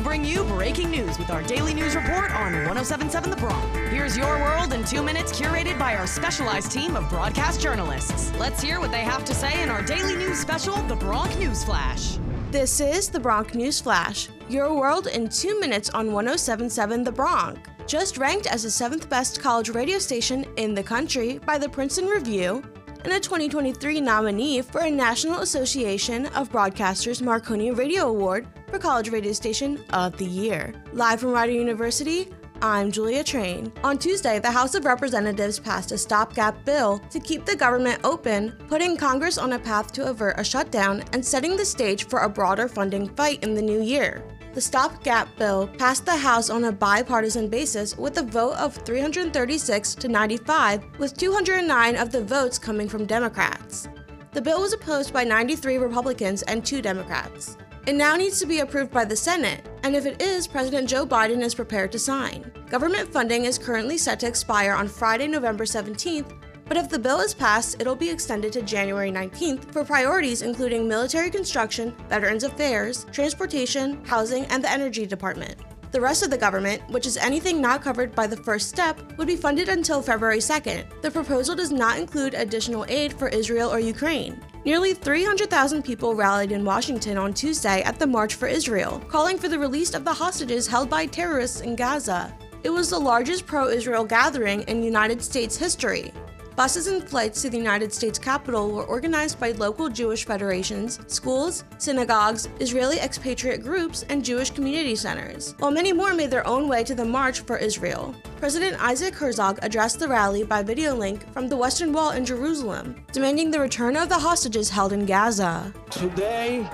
bring 0.00 0.24
you 0.24 0.44
breaking 0.44 0.90
news 0.90 1.18
with 1.18 1.30
our 1.30 1.42
daily 1.42 1.74
news 1.74 1.94
report 1.94 2.30
on 2.32 2.52
1077 2.52 3.30
The 3.30 3.36
Bronc. 3.36 3.74
Here's 3.90 4.16
your 4.16 4.38
world 4.38 4.72
in 4.72 4.84
two 4.84 5.02
minutes, 5.02 5.38
curated 5.38 5.78
by 5.78 5.96
our 5.96 6.06
specialized 6.06 6.72
team 6.72 6.96
of 6.96 7.08
broadcast 7.08 7.60
journalists. 7.60 8.32
Let's 8.38 8.62
hear 8.62 8.80
what 8.80 8.90
they 8.90 9.02
have 9.02 9.24
to 9.26 9.34
say 9.34 9.62
in 9.62 9.68
our 9.68 9.82
daily 9.82 10.16
news 10.16 10.38
special, 10.38 10.76
The 10.82 10.96
Bronc 10.96 11.38
News 11.38 11.64
Flash. 11.64 12.18
This 12.50 12.80
is 12.80 13.08
the 13.08 13.20
Bronc 13.20 13.54
News 13.54 13.80
Flash, 13.80 14.28
your 14.48 14.74
world 14.74 15.06
in 15.06 15.28
two 15.28 15.60
minutes 15.60 15.90
on 15.90 16.12
1077 16.12 17.04
The 17.04 17.12
Bronc. 17.12 17.58
Just 17.86 18.18
ranked 18.18 18.46
as 18.46 18.62
the 18.62 18.70
seventh 18.70 19.08
best 19.08 19.40
college 19.40 19.68
radio 19.68 19.98
station 19.98 20.46
in 20.56 20.74
the 20.74 20.82
country 20.82 21.38
by 21.46 21.58
the 21.58 21.68
Princeton 21.68 22.06
Review, 22.06 22.62
and 23.04 23.12
a 23.12 23.20
2023 23.20 24.00
nominee 24.00 24.60
for 24.62 24.82
a 24.82 24.90
National 24.90 25.40
Association 25.40 26.26
of 26.28 26.50
Broadcasters 26.50 27.22
Marconi 27.22 27.70
Radio 27.70 28.08
Award 28.08 28.46
for 28.68 28.78
College 28.78 29.10
Radio 29.10 29.32
Station 29.32 29.82
of 29.92 30.16
the 30.18 30.24
Year. 30.24 30.74
Live 30.92 31.20
from 31.20 31.30
Rider 31.30 31.52
University, 31.52 32.28
I'm 32.62 32.92
Julia 32.92 33.24
Train. 33.24 33.72
On 33.82 33.96
Tuesday, 33.96 34.38
the 34.38 34.50
House 34.50 34.74
of 34.74 34.84
Representatives 34.84 35.58
passed 35.58 35.92
a 35.92 35.98
stopgap 35.98 36.62
bill 36.66 36.98
to 37.10 37.18
keep 37.18 37.46
the 37.46 37.56
government 37.56 38.00
open, 38.04 38.52
putting 38.68 38.98
Congress 38.98 39.38
on 39.38 39.54
a 39.54 39.58
path 39.58 39.92
to 39.92 40.10
avert 40.10 40.38
a 40.38 40.44
shutdown 40.44 41.02
and 41.12 41.24
setting 41.24 41.56
the 41.56 41.64
stage 41.64 42.06
for 42.06 42.20
a 42.20 42.28
broader 42.28 42.68
funding 42.68 43.08
fight 43.08 43.42
in 43.42 43.54
the 43.54 43.62
new 43.62 43.80
year. 43.80 44.22
The 44.52 44.60
stopgap 44.60 45.36
bill 45.36 45.68
passed 45.78 46.04
the 46.04 46.16
House 46.16 46.50
on 46.50 46.64
a 46.64 46.72
bipartisan 46.72 47.48
basis 47.48 47.96
with 47.96 48.18
a 48.18 48.22
vote 48.22 48.54
of 48.54 48.74
336 48.74 49.94
to 49.94 50.08
95, 50.08 50.98
with 50.98 51.16
209 51.16 51.96
of 51.96 52.10
the 52.10 52.24
votes 52.24 52.58
coming 52.58 52.88
from 52.88 53.06
Democrats. 53.06 53.88
The 54.32 54.42
bill 54.42 54.60
was 54.60 54.72
opposed 54.72 55.12
by 55.12 55.22
93 55.22 55.78
Republicans 55.78 56.42
and 56.42 56.66
2 56.66 56.82
Democrats. 56.82 57.56
It 57.86 57.94
now 57.94 58.16
needs 58.16 58.40
to 58.40 58.46
be 58.46 58.58
approved 58.58 58.90
by 58.90 59.04
the 59.04 59.14
Senate, 59.14 59.68
and 59.84 59.94
if 59.94 60.04
it 60.04 60.20
is, 60.20 60.48
President 60.48 60.88
Joe 60.88 61.06
Biden 61.06 61.42
is 61.42 61.54
prepared 61.54 61.92
to 61.92 62.00
sign. 62.00 62.50
Government 62.68 63.12
funding 63.12 63.44
is 63.44 63.56
currently 63.56 63.98
set 63.98 64.18
to 64.20 64.26
expire 64.26 64.72
on 64.72 64.88
Friday, 64.88 65.28
November 65.28 65.64
17th, 65.64 66.32
but 66.70 66.76
if 66.76 66.88
the 66.88 67.00
bill 67.00 67.18
is 67.18 67.34
passed, 67.34 67.80
it'll 67.80 67.96
be 67.96 68.08
extended 68.08 68.52
to 68.52 68.62
January 68.62 69.10
19th 69.10 69.72
for 69.72 69.84
priorities 69.84 70.42
including 70.42 70.86
military 70.86 71.28
construction, 71.28 71.92
Veterans 72.08 72.44
Affairs, 72.44 73.06
transportation, 73.10 74.04
housing, 74.04 74.44
and 74.44 74.62
the 74.62 74.70
Energy 74.70 75.04
Department. 75.04 75.56
The 75.90 76.00
rest 76.00 76.22
of 76.22 76.30
the 76.30 76.38
government, 76.38 76.88
which 76.88 77.08
is 77.08 77.16
anything 77.16 77.60
not 77.60 77.82
covered 77.82 78.14
by 78.14 78.28
the 78.28 78.36
first 78.36 78.68
step, 78.68 79.00
would 79.18 79.26
be 79.26 79.34
funded 79.34 79.68
until 79.68 80.00
February 80.00 80.38
2nd. 80.38 81.02
The 81.02 81.10
proposal 81.10 81.56
does 81.56 81.72
not 81.72 81.98
include 81.98 82.34
additional 82.34 82.86
aid 82.88 83.14
for 83.14 83.26
Israel 83.26 83.68
or 83.68 83.80
Ukraine. 83.80 84.40
Nearly 84.64 84.94
300,000 84.94 85.82
people 85.82 86.14
rallied 86.14 86.52
in 86.52 86.64
Washington 86.64 87.18
on 87.18 87.34
Tuesday 87.34 87.82
at 87.82 87.98
the 87.98 88.06
March 88.06 88.36
for 88.36 88.46
Israel, 88.46 89.02
calling 89.08 89.38
for 89.38 89.48
the 89.48 89.58
release 89.58 89.92
of 89.92 90.04
the 90.04 90.14
hostages 90.14 90.68
held 90.68 90.88
by 90.88 91.06
terrorists 91.06 91.62
in 91.62 91.74
Gaza. 91.74 92.32
It 92.62 92.70
was 92.70 92.90
the 92.90 92.98
largest 93.00 93.44
pro 93.44 93.66
Israel 93.70 94.04
gathering 94.04 94.62
in 94.68 94.84
United 94.84 95.20
States 95.20 95.56
history. 95.56 96.12
Buses 96.60 96.88
and 96.88 97.02
flights 97.02 97.40
to 97.40 97.48
the 97.48 97.56
United 97.56 97.90
States 97.90 98.18
Capitol 98.18 98.70
were 98.70 98.84
organized 98.84 99.40
by 99.40 99.52
local 99.52 99.88
Jewish 99.88 100.26
federations, 100.26 101.00
schools, 101.06 101.64
synagogues, 101.78 102.50
Israeli 102.60 103.00
expatriate 103.00 103.62
groups, 103.62 104.04
and 104.10 104.22
Jewish 104.22 104.50
community 104.50 104.94
centers, 104.94 105.54
while 105.58 105.70
many 105.70 105.94
more 105.94 106.12
made 106.12 106.30
their 106.30 106.46
own 106.46 106.68
way 106.68 106.84
to 106.84 106.94
the 106.94 107.02
March 107.02 107.40
for 107.40 107.56
Israel. 107.56 108.14
President 108.36 108.78
Isaac 108.78 109.14
Herzog 109.14 109.58
addressed 109.62 110.00
the 110.00 110.08
rally 110.08 110.44
by 110.44 110.62
video 110.62 110.94
link 110.94 111.32
from 111.32 111.48
the 111.48 111.56
Western 111.56 111.94
Wall 111.94 112.10
in 112.10 112.26
Jerusalem, 112.26 112.94
demanding 113.10 113.50
the 113.50 113.58
return 113.58 113.96
of 113.96 114.10
the 114.10 114.18
hostages 114.18 114.68
held 114.68 114.92
in 114.92 115.06
Gaza. 115.06 115.72
Today, 115.88 116.68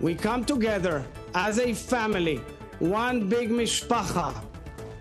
we 0.00 0.14
come 0.14 0.44
together 0.44 1.04
as 1.34 1.58
a 1.58 1.74
family, 1.74 2.40
one 2.78 3.28
big 3.28 3.50
mishpacha, 3.50 4.32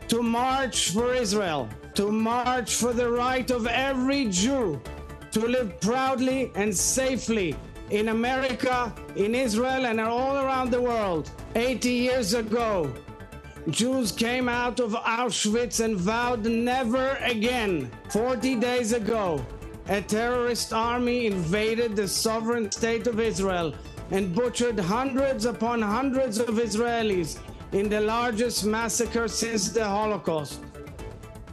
to 0.07 0.23
march 0.23 0.89
for 0.89 1.13
Israel 1.13 1.69
to 1.95 2.11
march 2.11 2.75
for 2.75 2.93
the 2.93 3.09
right 3.09 3.49
of 3.51 3.67
every 3.67 4.25
Jew 4.25 4.81
to 5.31 5.47
live 5.47 5.79
proudly 5.79 6.51
and 6.55 6.75
safely 6.75 7.55
in 7.89 8.09
America, 8.09 8.93
in 9.15 9.33
Israel, 9.33 9.85
and 9.85 9.99
all 9.99 10.37
around 10.37 10.71
the 10.71 10.81
world. 10.81 11.31
80 11.55 11.89
years 11.89 12.33
ago, 12.33 12.91
Jews 13.69 14.11
came 14.11 14.49
out 14.49 14.79
of 14.79 14.91
Auschwitz 14.91 15.83
and 15.83 15.95
vowed 15.97 16.45
never 16.45 17.17
again. 17.21 17.89
40 18.09 18.55
days 18.55 18.91
ago, 18.93 19.45
a 19.87 20.01
terrorist 20.01 20.73
army 20.73 21.27
invaded 21.27 21.95
the 21.95 22.07
sovereign 22.07 22.71
state 22.71 23.07
of 23.07 23.19
Israel 23.19 23.73
and 24.11 24.35
butchered 24.35 24.79
hundreds 24.79 25.45
upon 25.45 25.81
hundreds 25.81 26.39
of 26.39 26.55
Israelis 26.55 27.39
in 27.71 27.89
the 27.89 28.01
largest 28.01 28.65
massacre 28.65 29.27
since 29.27 29.69
the 29.69 29.83
Holocaust. 29.83 30.59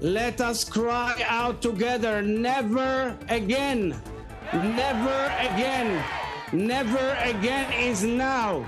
Let 0.02 0.40
us 0.40 0.64
cry 0.64 1.14
out 1.28 1.62
together 1.62 2.22
never 2.22 3.16
again. 3.28 3.94
Never 4.52 5.32
again. 5.38 6.04
Never 6.52 7.16
again 7.22 7.72
is 7.72 8.02
now. 8.02 8.66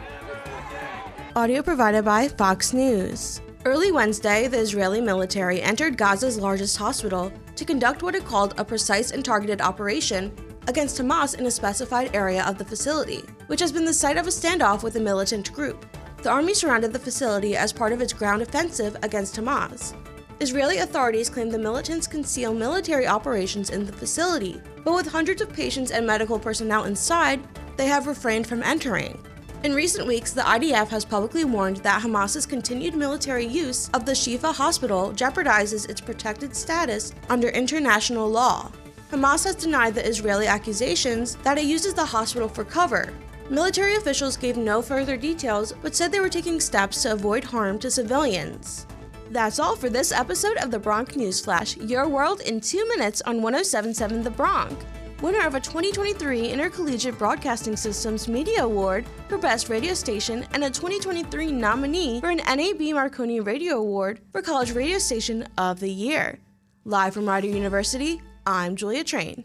Audio 1.35 1.61
provided 1.61 2.05
by 2.05 2.29
Fox 2.29 2.73
News. 2.73 3.41
Early 3.65 3.91
Wednesday, 3.91 4.47
the 4.47 4.59
Israeli 4.59 5.01
military 5.01 5.61
entered 5.61 5.99
Gaza's 5.99 6.39
largest 6.39 6.77
hospital 6.77 7.33
to 7.57 7.65
conduct 7.65 8.05
what 8.05 8.15
it 8.15 8.25
called 8.25 8.55
a 8.57 8.65
precise 8.65 9.11
and 9.11 9.25
targeted 9.25 9.61
operation 9.61 10.31
against 10.69 11.01
Hamas 11.01 11.37
in 11.37 11.47
a 11.47 11.51
specified 11.51 12.15
area 12.15 12.45
of 12.45 12.59
the 12.59 12.65
facility, 12.65 13.25
which 13.49 13.59
has 13.59 13.73
been 13.73 13.85
the 13.85 13.93
site 13.93 14.19
of 14.19 14.29
a 14.29 14.31
standoff 14.31 14.85
with 14.85 14.95
a 14.95 15.01
militant 15.01 15.53
group. 15.53 15.85
The 16.23 16.31
army 16.31 16.55
surrounded 16.55 16.93
the 16.93 17.01
facility 17.01 17.57
as 17.57 17.73
part 17.73 17.93
of 17.93 18.01
its 18.01 18.13
ground 18.13 18.41
offensive 18.41 18.97
against 19.03 19.35
Hamas. 19.35 19.95
Israeli 20.41 20.79
authorities 20.79 21.31
claim 21.31 21.49
the 21.49 21.59
militants 21.59 22.09
conceal 22.09 22.53
military 22.53 23.07
operations 23.07 23.71
in 23.71 23.87
the 23.87 23.93
facility, 23.93 24.61
but 24.83 24.95
with 24.95 25.07
hundreds 25.07 25.41
of 25.41 25.53
patients 25.53 25.93
and 25.93 26.05
medical 26.05 26.39
personnel 26.39 26.85
inside, 26.85 27.41
they 27.77 27.87
have 27.87 28.09
refrained 28.09 28.47
from 28.47 28.63
entering. 28.63 29.19
In 29.63 29.73
recent 29.75 30.07
weeks, 30.07 30.33
the 30.33 30.43
IDF 30.43 30.89
has 30.89 31.05
publicly 31.05 31.45
warned 31.45 31.79
that 31.79 32.03
Hamas's 32.03 32.47
continued 32.47 32.95
military 32.95 33.47
use 33.47 33.89
of 33.95 34.05
the 34.05 34.13
Shifa 34.13 34.53
hospital 34.53 35.13
jeopardizes 35.13 35.89
its 35.89 36.01
protected 36.01 36.55
status 36.55 37.15
under 37.31 37.49
international 37.49 38.29
law. 38.29 38.71
Hamas 39.11 39.45
has 39.45 39.55
denied 39.55 39.95
the 39.95 40.07
Israeli 40.07 40.49
accusations 40.49 41.37
that 41.37 41.59
it 41.59 41.65
uses 41.65 41.95
the 41.95 42.05
hospital 42.05 42.49
for 42.49 42.65
cover. 42.65 43.13
Military 43.49 43.95
officials 43.95 44.37
gave 44.37 44.57
no 44.57 44.83
further 44.83 45.17
details 45.17 45.73
but 45.81 45.95
said 45.95 46.11
they 46.11 46.21
were 46.21 46.29
taking 46.29 46.61
steps 46.61 47.03
to 47.03 47.13
avoid 47.13 47.45
harm 47.45 47.79
to 47.79 47.91
civilians. 47.91 48.87
That's 49.31 49.59
all 49.59 49.75
for 49.75 49.89
this 49.89 50.13
episode 50.13 50.57
of 50.59 50.71
the 50.71 50.79
Bronc 50.79 51.17
News 51.17 51.41
Flash, 51.41 51.77
your 51.79 52.09
world 52.09 52.41
in 52.43 52.61
two 52.61 52.87
minutes 52.89 53.23
on 53.23 53.43
1077 53.43 54.23
The 54.23 54.31
Bronc. 54.31 54.79
Winner 55.23 55.47
of 55.47 55.55
a 55.55 55.61
2023 55.61 56.49
Intercollegiate 56.49 57.19
Broadcasting 57.19 57.77
Systems 57.77 58.29
Media 58.29 58.65
Award 58.65 59.07
for 59.29 59.39
Best 59.39 59.71
Radio 59.71 59.95
Station 59.95 60.47
and 60.53 60.65
a 60.65 60.71
2023 60.71 61.51
nominee 61.53 62.21
for 62.21 62.31
an 62.31 62.39
NAB 62.39 62.95
Marconi 62.95 63.41
Radio 63.41 63.77
Award 63.77 64.21
for 64.33 64.43
College 64.43 64.73
Radio 64.73 64.99
Station 64.99 65.49
of 65.57 65.81
the 65.81 65.91
Year. 65.91 66.39
Live 66.85 67.15
from 67.15 67.27
Rider 67.27 67.49
University, 67.49 68.21
I'm 68.45 68.77
Julia 68.77 69.03
Train. 69.05 69.45